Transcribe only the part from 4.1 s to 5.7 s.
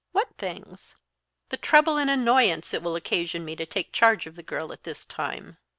of the girl at this time."